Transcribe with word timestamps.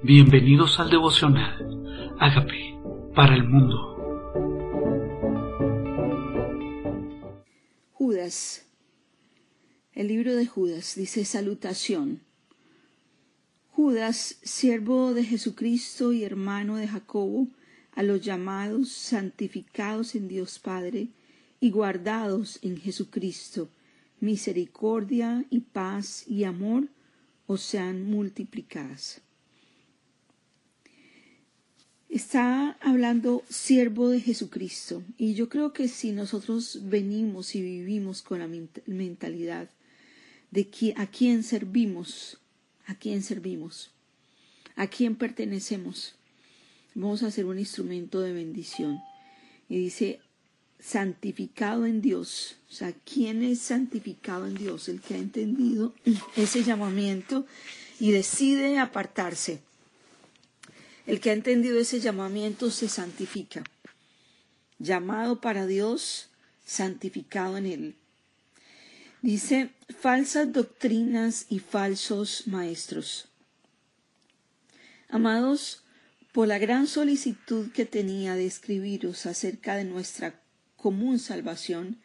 Bienvenidos 0.00 0.78
al 0.78 0.90
devocional. 0.90 2.14
Hágame 2.20 2.80
para 3.16 3.34
el 3.34 3.42
mundo. 3.42 3.96
Judas. 7.94 8.64
El 9.94 10.06
libro 10.06 10.36
de 10.36 10.46
Judas 10.46 10.94
dice 10.94 11.24
salutación. 11.24 12.20
Judas, 13.72 14.38
siervo 14.44 15.14
de 15.14 15.24
Jesucristo 15.24 16.12
y 16.12 16.22
hermano 16.22 16.76
de 16.76 16.86
Jacobo, 16.86 17.48
a 17.96 18.04
los 18.04 18.20
llamados, 18.20 18.90
santificados 18.90 20.14
en 20.14 20.28
Dios 20.28 20.60
Padre 20.60 21.08
y 21.58 21.72
guardados 21.72 22.60
en 22.62 22.76
Jesucristo, 22.76 23.68
misericordia 24.20 25.44
y 25.50 25.58
paz 25.58 26.24
y 26.28 26.44
amor 26.44 26.84
os 27.48 27.62
sean 27.62 28.08
multiplicadas. 28.08 29.22
Está 32.08 32.78
hablando 32.80 33.44
siervo 33.50 34.08
de 34.08 34.20
Jesucristo 34.20 35.02
y 35.18 35.34
yo 35.34 35.50
creo 35.50 35.74
que 35.74 35.88
si 35.88 36.12
nosotros 36.12 36.80
venimos 36.84 37.54
y 37.54 37.60
vivimos 37.60 38.22
con 38.22 38.38
la 38.38 38.48
mentalidad 38.86 39.68
de 40.50 40.94
a 40.96 41.06
quién 41.06 41.42
servimos, 41.42 42.38
a 42.86 42.94
quién 42.94 43.22
servimos, 43.22 43.90
a 44.74 44.86
quién 44.86 45.16
pertenecemos, 45.16 46.14
vamos 46.94 47.22
a 47.22 47.30
ser 47.30 47.44
un 47.44 47.58
instrumento 47.58 48.20
de 48.20 48.32
bendición. 48.32 48.98
Y 49.68 49.76
dice, 49.76 50.20
santificado 50.80 51.84
en 51.84 52.00
Dios. 52.00 52.56
O 52.70 52.72
sea, 52.72 52.92
¿quién 53.04 53.42
es 53.42 53.58
santificado 53.58 54.46
en 54.46 54.54
Dios? 54.54 54.88
El 54.88 55.02
que 55.02 55.14
ha 55.14 55.18
entendido 55.18 55.92
ese 56.36 56.64
llamamiento 56.64 57.44
y 58.00 58.12
decide 58.12 58.78
apartarse 58.78 59.60
el 61.08 61.20
que 61.20 61.30
ha 61.30 61.32
entendido 61.32 61.80
ese 61.80 62.00
llamamiento 62.00 62.70
se 62.70 62.86
santifica. 62.86 63.64
Llamado 64.78 65.40
para 65.40 65.64
Dios, 65.64 66.28
santificado 66.66 67.56
en 67.56 67.64
él. 67.64 67.94
Dice, 69.22 69.70
falsas 69.88 70.52
doctrinas 70.52 71.46
y 71.48 71.60
falsos 71.60 72.46
maestros. 72.46 73.28
Amados, 75.08 75.82
por 76.32 76.46
la 76.46 76.58
gran 76.58 76.86
solicitud 76.86 77.72
que 77.72 77.86
tenía 77.86 78.34
de 78.34 78.44
escribiros 78.44 79.24
acerca 79.24 79.76
de 79.76 79.84
nuestra 79.84 80.42
común 80.76 81.18
salvación, 81.18 82.02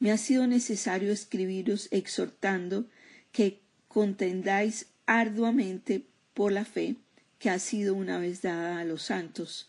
me 0.00 0.10
ha 0.10 0.16
sido 0.16 0.48
necesario 0.48 1.12
escribiros 1.12 1.86
exhortando 1.92 2.86
que 3.30 3.60
contendáis 3.86 4.86
arduamente 5.06 6.04
por 6.34 6.50
la 6.50 6.64
fe, 6.64 6.96
que 7.42 7.50
ha 7.50 7.58
sido 7.58 7.96
una 7.96 8.20
vez 8.20 8.40
dada 8.40 8.78
a 8.78 8.84
los 8.84 9.02
santos, 9.02 9.68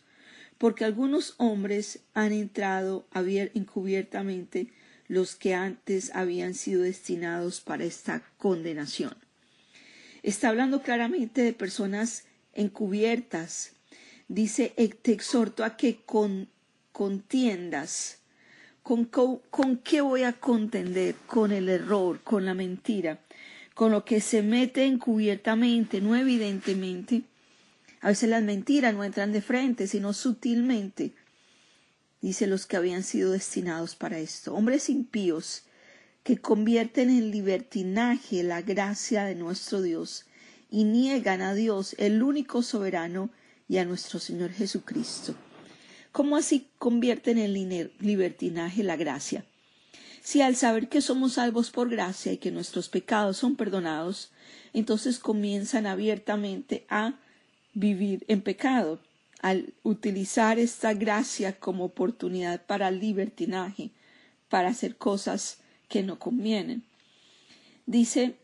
porque 0.60 0.86
algunos 0.86 1.34
hombres 1.40 2.02
han 2.14 2.32
entrado 2.32 3.08
encubiertamente 3.16 4.68
los 5.08 5.34
que 5.34 5.56
antes 5.56 6.12
habían 6.14 6.54
sido 6.54 6.84
destinados 6.84 7.62
para 7.62 7.84
esta 7.84 8.22
condenación. 8.38 9.16
Está 10.22 10.50
hablando 10.50 10.84
claramente 10.84 11.42
de 11.42 11.54
personas 11.54 12.26
encubiertas. 12.54 13.72
Dice, 14.28 14.76
te 15.02 15.12
exhorto 15.12 15.64
a 15.64 15.76
que 15.76 16.02
contiendas. 16.92 18.20
¿Con, 18.84 19.06
¿Con 19.06 19.78
qué 19.78 20.02
voy 20.02 20.22
a 20.22 20.34
contender? 20.34 21.16
Con 21.26 21.52
el 21.52 21.70
error, 21.70 22.22
con 22.22 22.46
la 22.46 22.54
mentira, 22.54 23.20
con 23.74 23.92
lo 23.92 24.06
que 24.06 24.22
se 24.22 24.44
mete 24.44 24.86
encubiertamente, 24.86 26.02
no 26.02 26.16
evidentemente, 26.16 27.24
a 28.04 28.10
veces 28.10 28.30
las 28.30 28.44
mentiras 28.44 28.94
no 28.94 29.06
entran 29.06 29.32
de 29.32 29.42
frente, 29.42 29.88
sino 29.88 30.12
sutilmente. 30.12 31.16
Dice 32.22 32.48
los 32.48 32.66
que 32.66 32.76
habían 32.76 33.02
sido 33.02 33.32
destinados 33.32 33.96
para 33.96 34.20
esto. 34.20 34.54
Hombres 34.54 34.90
impíos 34.90 35.64
que 36.24 36.38
convierten 36.38 37.10
en 37.10 37.32
libertinaje 37.32 38.44
la 38.44 38.62
gracia 38.62 39.24
de 39.24 39.36
nuestro 39.36 39.82
Dios 39.82 40.26
y 40.70 40.84
niegan 40.84 41.42
a 41.42 41.54
Dios, 41.54 41.96
el 41.98 42.22
único 42.24 42.62
soberano, 42.62 43.30
y 43.70 43.78
a 43.78 43.86
nuestro 43.86 44.20
Señor 44.20 44.52
Jesucristo. 44.52 45.34
¿Cómo 46.12 46.36
así 46.36 46.68
convierten 46.80 47.38
en 47.38 47.54
libertinaje 47.54 48.84
la 48.84 48.98
gracia? 48.98 49.46
Si 50.22 50.42
al 50.42 50.58
saber 50.58 50.90
que 50.90 51.00
somos 51.00 51.34
salvos 51.34 51.72
por 51.72 51.90
gracia 51.90 52.34
y 52.34 52.38
que 52.38 52.52
nuestros 52.52 52.90
pecados 52.90 53.38
son 53.38 53.56
perdonados, 53.56 54.32
entonces 54.74 55.20
comienzan 55.20 55.86
abiertamente 55.88 56.86
a 56.90 57.18
vivir 57.74 58.26
en 58.28 58.42
pecado 58.42 59.00
al 59.42 59.74
utilizar 59.84 60.58
esta 60.58 60.94
gracia 60.94 61.60
como 61.60 61.86
oportunidad 61.86 62.66
para 62.66 62.92
libertinaje, 62.92 63.92
para 64.50 64.70
hacer 64.70 64.96
cosas 64.96 65.58
que 65.90 66.02
no 66.02 66.18
convienen. 66.18 66.84
Dice, 67.86 68.36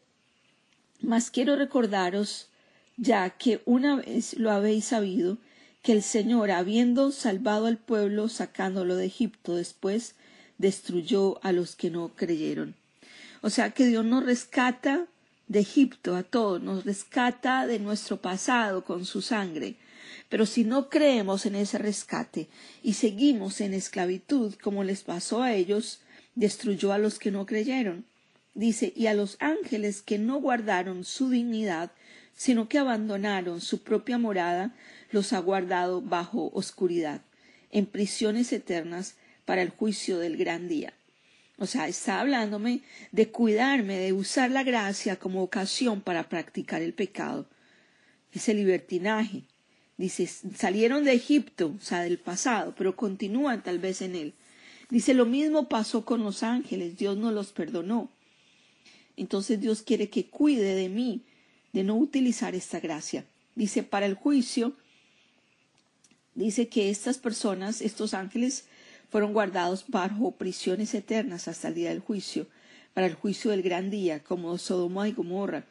mas 1.02 1.32
quiero 1.32 1.56
recordaros, 1.56 2.50
ya 2.98 3.30
que 3.30 3.62
una 3.66 3.96
vez 3.96 4.38
lo 4.38 4.52
habéis 4.52 4.86
sabido, 4.86 5.38
que 5.82 5.94
el 5.94 6.04
Señor, 6.04 6.52
habiendo 6.52 7.12
salvado 7.12 7.68
al 7.68 7.78
pueblo, 7.78 8.28
sacándolo 8.28 8.98
de 8.98 9.06
Egipto, 9.06 9.56
después 9.56 10.16
destruyó 10.58 11.40
a 11.44 11.54
los 11.54 11.78
que 11.78 11.90
no 11.90 12.10
creyeron. 12.10 12.76
O 13.42 13.50
sea 13.50 13.72
que 13.72 13.86
Dios 13.86 14.04
nos 14.04 14.26
rescata 14.26 15.08
de 15.50 15.60
Egipto 15.60 16.16
a 16.16 16.24
todos, 16.24 16.62
nos 16.62 16.86
rescata 16.86 17.68
de 17.68 17.80
nuestro 17.80 18.22
pasado 18.22 18.86
con 18.86 19.04
su 19.04 19.22
sangre. 19.22 19.76
Pero 20.30 20.46
si 20.46 20.64
no 20.64 20.90
creemos 20.90 21.46
en 21.48 21.56
ese 21.56 21.80
rescate 21.80 22.48
y 22.84 22.94
seguimos 22.94 23.60
en 23.60 23.74
esclavitud 23.74 24.54
como 24.62 24.84
les 24.84 25.04
pasó 25.04 25.42
a 25.42 25.54
ellos, 25.54 26.02
destruyó 26.36 26.94
a 26.94 27.00
los 27.00 27.18
que 27.18 27.32
no 27.32 27.48
creyeron. 27.48 28.06
Dice, 28.54 28.94
y 28.96 29.08
a 29.08 29.14
los 29.14 29.38
ángeles 29.40 30.02
que 30.04 30.20
no 30.20 30.40
guardaron 30.40 31.04
su 31.04 31.30
dignidad, 31.30 31.92
sino 32.36 32.70
que 32.70 32.78
abandonaron 32.78 33.60
su 33.60 33.84
propia 33.84 34.18
morada, 34.18 34.76
los 35.12 35.34
ha 35.34 35.40
guardado 35.40 36.02
bajo 36.02 36.52
oscuridad, 36.54 37.22
en 37.72 37.88
prisiones 37.88 38.54
eternas 38.54 39.16
para 39.46 39.64
el 39.64 39.70
juicio 39.70 40.20
del 40.20 40.38
gran 40.38 40.68
día. 40.68 40.94
O 41.60 41.66
sea, 41.66 41.90
está 41.90 42.22
hablándome 42.22 42.82
de 43.12 43.30
cuidarme, 43.30 43.98
de 43.98 44.14
usar 44.14 44.50
la 44.50 44.64
gracia 44.64 45.18
como 45.18 45.44
ocasión 45.44 46.00
para 46.00 46.30
practicar 46.30 46.82
el 46.82 46.94
pecado. 46.94 47.48
Ese 48.32 48.54
libertinaje. 48.54 49.44
Dice, 49.98 50.26
salieron 50.56 51.04
de 51.04 51.12
Egipto, 51.12 51.76
o 51.78 51.84
sea, 51.84 52.02
del 52.02 52.18
pasado, 52.18 52.74
pero 52.78 52.96
continúan 52.96 53.62
tal 53.62 53.80
vez 53.80 54.02
en 54.02 54.16
él. 54.16 54.34
Dice, 54.90 55.14
lo 55.14 55.26
mismo 55.26 55.68
pasó 55.68 56.06
con 56.06 56.24
los 56.24 56.44
ángeles, 56.44 56.98
Dios 56.98 57.18
no 57.18 57.32
los 57.32 57.52
perdonó. 57.52 58.10
Entonces 59.18 59.60
Dios 59.60 59.82
quiere 59.82 60.10
que 60.10 60.28
cuide 60.28 60.76
de 60.76 60.88
mí, 60.88 61.26
de 61.74 61.84
no 61.84 61.98
utilizar 61.98 62.56
esta 62.56 62.80
gracia. 62.80 63.26
Dice, 63.56 63.84
para 63.84 64.06
el 64.06 64.14
juicio, 64.14 64.78
dice 66.34 66.70
que 66.70 66.90
estas 66.90 67.18
personas, 67.18 67.82
estos 67.82 68.14
ángeles, 68.14 68.66
fueron 69.10 69.34
guardados 69.34 69.86
bajo 69.88 70.32
prisiones 70.32 70.94
eternas 70.94 71.48
hasta 71.48 71.70
el 71.70 71.76
día 71.76 71.90
del 71.90 72.00
juicio, 72.00 72.48
para 72.94 73.08
el 73.08 73.16
juicio 73.16 73.52
del 73.52 73.62
gran 73.62 73.90
día, 73.90 74.24
como 74.24 74.58
Sodoma 74.58 75.08
y 75.08 75.14
Gomorra, 75.14 75.66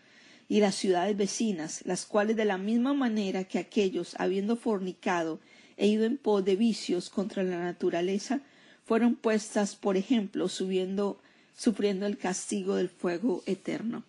y 0.48 0.60
las 0.60 0.74
ciudades 0.74 1.16
vecinas, 1.16 1.82
las 1.84 2.06
cuales 2.06 2.36
de 2.36 2.44
la 2.44 2.58
misma 2.58 2.94
manera 2.94 3.44
que 3.44 3.58
aquellos, 3.58 4.14
habiendo 4.18 4.56
fornicado 4.56 5.38
e 5.76 5.86
ido 5.86 6.04
en 6.04 6.16
pos 6.16 6.44
de 6.44 6.56
vicios 6.56 7.10
contra 7.10 7.42
la 7.42 7.58
naturaleza, 7.58 8.40
fueron 8.84 9.14
puestas, 9.14 9.76
por 9.76 9.96
ejemplo, 9.96 10.48
subiendo, 10.48 11.20
sufriendo 11.56 12.06
el 12.06 12.16
castigo 12.16 12.76
del 12.76 12.88
fuego 12.88 13.42
eterno. 13.46 14.02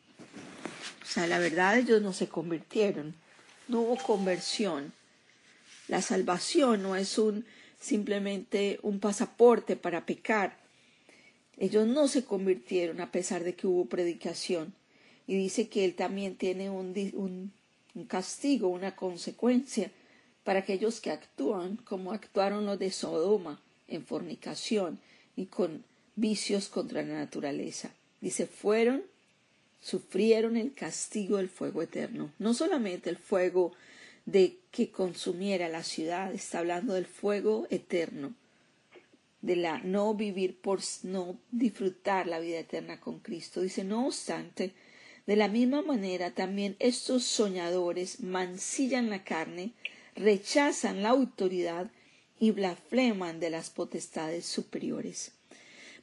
O 1.03 1.05
sea, 1.05 1.27
la 1.27 1.39
verdad 1.39 1.77
ellos 1.77 2.01
no 2.01 2.13
se 2.13 2.27
convirtieron, 2.27 3.13
no 3.67 3.81
hubo 3.81 3.97
conversión. 3.97 4.93
La 5.87 6.01
salvación 6.01 6.83
no 6.83 6.95
es 6.95 7.17
un 7.17 7.45
simplemente 7.79 8.79
un 8.83 8.99
pasaporte 8.99 9.75
para 9.75 10.05
pecar. 10.05 10.57
Ellos 11.57 11.87
no 11.87 12.07
se 12.07 12.23
convirtieron 12.23 13.01
a 13.01 13.11
pesar 13.11 13.43
de 13.43 13.55
que 13.55 13.67
hubo 13.67 13.85
predicación. 13.85 14.73
Y 15.27 15.35
dice 15.35 15.67
que 15.67 15.85
él 15.85 15.95
también 15.95 16.35
tiene 16.35 16.69
un, 16.69 16.93
un, 17.93 18.05
castigo, 18.05 18.67
una 18.67 18.95
consecuencia 18.95 19.91
para 20.43 20.59
aquellos 20.59 21.01
que 21.01 21.11
actúan 21.11 21.77
como 21.77 22.13
actuaron 22.13 22.65
los 22.65 22.79
de 22.79 22.91
Sodoma 22.91 23.61
en 23.87 24.05
fornicación 24.05 24.99
y 25.35 25.45
con 25.45 25.83
vicios 26.15 26.67
contra 26.69 27.03
la 27.03 27.13
naturaleza. 27.13 27.91
Dice, 28.21 28.47
fueron, 28.47 29.03
sufrieron 29.81 30.57
el 30.57 30.73
castigo 30.73 31.37
del 31.37 31.49
fuego 31.49 31.81
eterno. 31.81 32.31
No 32.39 32.53
solamente 32.53 33.09
el 33.09 33.17
fuego 33.17 33.73
de 34.31 34.59
que 34.71 34.91
consumiera 34.91 35.69
la 35.69 35.83
ciudad, 35.83 36.33
está 36.33 36.59
hablando 36.59 36.93
del 36.93 37.05
fuego 37.05 37.65
eterno, 37.69 38.35
de 39.41 39.55
la 39.55 39.79
no 39.79 40.13
vivir 40.13 40.59
por 40.59 40.81
no 41.03 41.39
disfrutar 41.51 42.27
la 42.27 42.39
vida 42.39 42.59
eterna 42.59 42.99
con 42.99 43.19
Cristo. 43.19 43.61
Dice, 43.61 43.83
no 43.83 44.07
obstante, 44.07 44.73
De 45.25 45.35
la 45.35 45.47
misma 45.47 45.83
manera, 45.83 46.31
también 46.31 46.75
estos 46.79 47.23
soñadores 47.23 48.21
mancillan 48.21 49.11
la 49.11 49.23
carne, 49.23 49.73
rechazan 50.15 51.03
la 51.03 51.09
autoridad 51.09 51.91
y 52.39 52.49
blasfeman 52.49 53.39
de 53.39 53.51
las 53.51 53.69
potestades 53.69 54.45
superiores. 54.47 55.33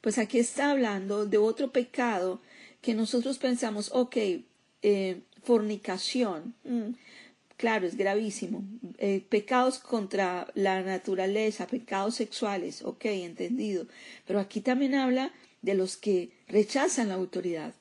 Pues 0.00 0.18
aquí 0.18 0.38
está 0.38 0.70
hablando 0.70 1.26
de 1.26 1.38
otro 1.38 1.72
pecado 1.72 2.40
que 2.82 2.94
nosotros 2.94 3.38
pensamos, 3.38 3.90
ok, 3.92 4.16
eh, 4.82 5.22
fornicación, 5.42 6.54
mm, 6.62 6.90
claro, 7.56 7.86
es 7.86 7.96
gravísimo. 7.96 8.64
Eh, 8.98 9.24
pecados 9.28 9.78
contra 9.78 10.48
la 10.54 10.82
naturaleza, 10.82 11.66
pecados 11.66 12.16
sexuales, 12.16 12.82
ok, 12.82 13.04
entendido. 13.06 13.86
Pero 14.26 14.40
aquí 14.40 14.60
también 14.60 14.94
habla 14.94 15.32
de 15.62 15.74
los 15.74 15.96
que 15.96 16.30
rechazan 16.48 17.08
la 17.08 17.14
autoridad. 17.14 17.74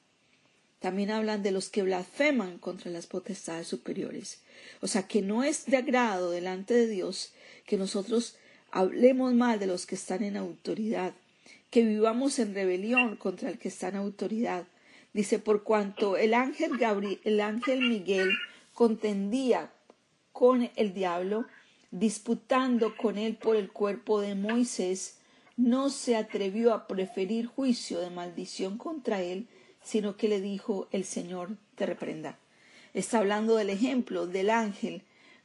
También 0.80 1.12
hablan 1.12 1.42
de 1.42 1.52
los 1.52 1.70
que 1.70 1.84
blasfeman 1.84 2.58
contra 2.58 2.92
las 2.92 3.08
potestades 3.08 3.68
superiores. 3.68 4.42
O 4.82 4.88
sea, 4.88 5.08
que 5.08 5.22
no 5.22 5.44
es 5.44 5.66
de 5.66 5.78
agrado 5.78 6.32
delante 6.32 6.74
de 6.74 6.88
Dios 6.88 7.34
que 7.66 7.78
nosotros 7.78 8.36
hablemos 8.72 9.34
mal 9.34 9.60
de 9.60 9.68
los 9.68 9.86
que 9.86 9.96
están 9.96 10.24
en 10.24 10.38
autoridad, 10.38 11.14
que 11.70 11.84
vivamos 11.84 12.40
en 12.40 12.54
rebelión 12.54 13.16
contra 13.16 13.50
el 13.50 13.58
que 13.58 13.70
está 13.70 13.88
en 13.88 13.96
autoridad. 13.96 14.66
Dice, 15.14 15.40
por 15.40 15.64
cuanto 15.64 16.18
el 16.18 16.34
ángel 16.34 16.78
Gabriel, 16.78 17.20
el 17.24 17.40
ángel 17.40 17.80
Miguel 17.80 18.30
contendía 18.76 19.72
con 20.32 20.70
el 20.76 20.94
diablo, 20.94 21.48
disputando 21.90 22.96
con 22.96 23.18
él 23.18 23.38
por 23.38 23.56
el 23.56 23.72
cuerpo 23.72 24.22
de 24.22 24.36
Moisés, 24.36 25.18
no 25.58 25.90
se 25.90 26.18
atrevió 26.18 26.74
a 26.74 26.86
preferir 26.86 27.48
juicio 27.48 28.00
de 28.00 28.10
maldición 28.10 28.78
contra 28.78 29.22
él, 29.22 29.48
sino 29.82 30.18
que 30.18 30.28
le 30.28 30.42
dijo 30.42 30.88
el 30.92 31.06
Señor 31.06 31.58
te 31.76 31.86
reprenda. 31.86 32.38
Está 32.94 33.20
hablando 33.20 33.56
del 33.56 33.70
ejemplo 33.70 34.28
del 34.28 34.50
ángel 34.50 35.04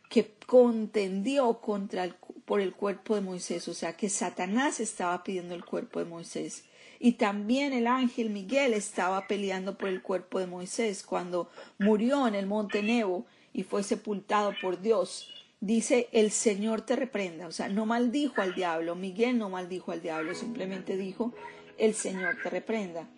que 0.09 0.35
contendió 0.47 1.61
contra 1.61 2.17
por 2.45 2.61
el 2.61 2.75
cuerpo 2.75 3.15
de 3.15 3.21
Moisés, 3.21 3.69
o 3.69 3.75
sea 3.75 3.97
que 3.97 4.09
Satanás 4.09 4.81
estaba 4.81 5.23
pidiendo 5.23 5.55
el 5.55 5.65
cuerpo 5.65 6.01
de 6.01 6.05
Moisés. 6.05 6.65
Y 7.03 7.13
también 7.13 7.73
el 7.73 7.87
ángel 7.87 8.29
Miguel 8.29 8.75
estaba 8.75 9.27
peleando 9.27 9.79
por 9.79 9.89
el 9.89 10.03
cuerpo 10.03 10.39
de 10.39 10.47
Moisés 10.47 11.03
cuando 11.03 11.49
murió 11.79 12.29
en 12.29 12.35
el 12.35 12.47
monte 12.47 12.83
Nebo 12.83 13.25
y 13.55 13.63
fue 13.63 13.83
sepultado 13.83 14.53
por 14.61 14.83
Dios. 14.83 15.29
Dice, 15.61 16.11
el 16.13 16.31
Señor 16.31 16.83
te 16.83 16.97
reprenda. 16.97 17.47
O 17.47 17.53
sea, 17.53 17.71
no 17.71 17.87
maldijo 17.87 18.43
al 18.43 18.55
diablo. 18.55 18.97
Miguel 18.97 19.39
no 19.39 19.49
maldijo 19.49 19.93
al 19.93 20.03
diablo, 20.03 20.35
simplemente 20.35 20.99
dijo, 20.99 21.33
el 21.79 21.95
Señor 21.95 22.37
te 22.43 22.51
reprenda. 22.51 23.09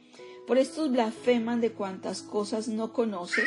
Por 0.46 0.58
estos 0.58 0.93
blasfeman 0.93 1.61
de 1.61 1.73
cuantas 1.73 2.23
cosas 2.23 2.69
no 2.69 2.93
conocen 2.93 3.46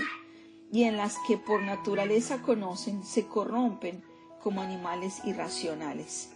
y 0.69 0.83
en 0.83 0.97
las 0.97 1.15
que 1.27 1.37
por 1.37 1.61
naturaleza 1.61 2.41
conocen, 2.41 3.05
se 3.05 3.25
corrompen 3.25 4.03
como 4.41 4.61
animales 4.61 5.21
irracionales. 5.23 6.34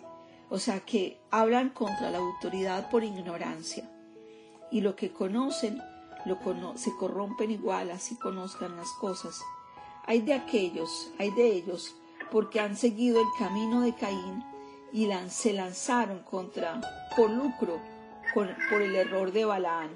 O 0.49 0.57
sea 0.57 0.79
que 0.79 1.19
hablan 1.29 1.69
contra 1.69 2.09
la 2.09 2.17
autoridad 2.17 2.89
por 2.89 3.03
ignorancia. 3.03 3.89
Y 4.71 4.81
lo 4.81 4.95
que 4.95 5.11
conocen 5.11 5.81
se 6.75 6.95
corrompen 6.95 7.51
igual, 7.51 7.91
así 7.91 8.15
conozcan 8.15 8.75
las 8.75 8.91
cosas. 8.99 9.41
Hay 10.05 10.21
de 10.21 10.33
aquellos, 10.33 11.11
hay 11.19 11.31
de 11.31 11.47
ellos, 11.53 11.95
porque 12.31 12.59
han 12.59 12.75
seguido 12.75 13.21
el 13.21 13.27
camino 13.37 13.81
de 13.81 13.93
Caín 13.93 14.43
y 14.91 15.07
se 15.29 15.53
lanzaron 15.53 16.19
contra, 16.19 16.81
por 17.15 17.29
lucro, 17.29 17.79
por 18.33 18.81
el 18.81 18.95
error 18.95 19.31
de 19.31 19.45
Balaán. 19.45 19.91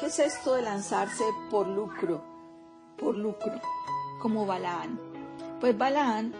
¿Qué 0.00 0.06
es 0.06 0.18
esto 0.18 0.54
de 0.54 0.62
lanzarse 0.62 1.24
por 1.50 1.66
lucro? 1.66 2.22
Por 2.96 3.16
lucro, 3.16 3.60
como 4.20 4.46
Balaán. 4.46 4.98
Pues 5.60 5.76
Balaán, 5.76 6.32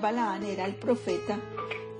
Balaán 0.00 0.44
era 0.44 0.64
el 0.64 0.76
profeta 0.76 1.38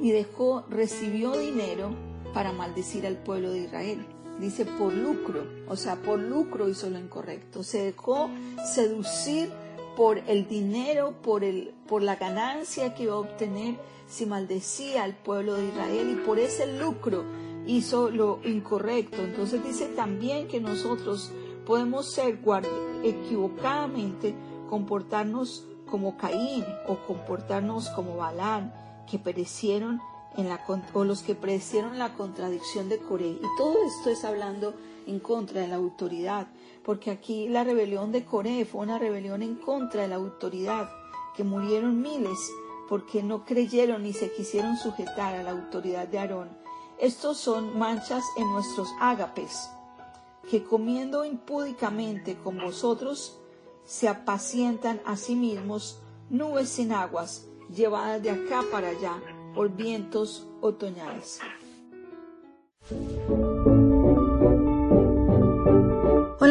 y 0.00 0.12
dejó, 0.12 0.64
recibió 0.68 1.32
dinero 1.32 1.90
para 2.32 2.52
maldecir 2.52 3.06
al 3.06 3.16
pueblo 3.16 3.50
de 3.50 3.60
Israel. 3.60 4.06
Dice 4.40 4.64
por 4.64 4.94
lucro, 4.94 5.44
o 5.68 5.76
sea, 5.76 5.96
por 5.96 6.18
lucro 6.18 6.68
hizo 6.68 6.88
lo 6.88 6.98
incorrecto. 6.98 7.62
Se 7.62 7.84
dejó 7.84 8.30
seducir 8.74 9.50
por 9.96 10.18
el 10.26 10.48
dinero, 10.48 11.14
por, 11.22 11.44
el, 11.44 11.74
por 11.86 12.02
la 12.02 12.16
ganancia 12.16 12.94
que 12.94 13.02
iba 13.02 13.14
a 13.14 13.18
obtener 13.18 13.76
si 14.08 14.24
maldecía 14.24 15.04
al 15.04 15.14
pueblo 15.14 15.54
de 15.54 15.66
Israel 15.66 16.10
y 16.10 16.26
por 16.26 16.38
ese 16.38 16.78
lucro 16.78 17.24
hizo 17.66 18.10
lo 18.10 18.40
incorrecto. 18.44 19.22
Entonces 19.22 19.62
dice 19.62 19.86
también 19.88 20.48
que 20.48 20.60
nosotros 20.60 21.30
podemos 21.66 22.10
ser 22.10 22.38
equivocadamente 23.04 24.34
comportarnos 24.68 25.66
como 25.90 26.16
Caín 26.16 26.64
o 26.86 26.96
comportarnos 27.06 27.90
como 27.90 28.16
Balán, 28.16 28.72
que 29.10 29.18
perecieron 29.18 30.00
en 30.36 30.48
la, 30.48 30.60
o 30.92 31.04
los 31.04 31.22
que 31.22 31.34
perecieron 31.34 31.98
la 31.98 32.14
contradicción 32.14 32.88
de 32.88 32.98
Coré. 32.98 33.28
Y 33.28 33.46
todo 33.56 33.74
esto 33.84 34.10
es 34.10 34.24
hablando 34.24 34.74
en 35.06 35.18
contra 35.18 35.62
de 35.62 35.68
la 35.68 35.76
autoridad, 35.76 36.48
porque 36.84 37.10
aquí 37.10 37.48
la 37.48 37.64
rebelión 37.64 38.12
de 38.12 38.24
Coré 38.24 38.64
fue 38.64 38.82
una 38.82 38.98
rebelión 38.98 39.42
en 39.42 39.56
contra 39.56 40.02
de 40.02 40.08
la 40.08 40.16
autoridad, 40.16 40.88
que 41.36 41.44
murieron 41.44 42.00
miles 42.00 42.38
porque 42.88 43.22
no 43.22 43.44
creyeron 43.44 44.02
ni 44.02 44.12
se 44.12 44.32
quisieron 44.32 44.76
sujetar 44.76 45.34
a 45.34 45.42
la 45.44 45.52
autoridad 45.52 46.08
de 46.08 46.18
Aarón. 46.18 46.48
Estos 46.98 47.38
son 47.38 47.78
manchas 47.78 48.24
en 48.36 48.50
nuestros 48.52 48.88
ágapes, 49.00 49.70
que 50.50 50.64
comiendo 50.64 51.24
impúdicamente 51.24 52.36
con 52.36 52.58
vosotros, 52.58 53.38
se 53.84 54.08
apacientan 54.08 55.00
a 55.06 55.16
sí 55.16 55.34
mismos 55.34 56.00
nubes 56.28 56.68
sin 56.68 56.92
aguas, 56.92 57.46
llevadas 57.74 58.22
de 58.22 58.30
acá 58.30 58.62
para 58.70 58.88
allá 58.88 59.20
por 59.54 59.70
vientos 59.70 60.46
otoñales. 60.60 61.40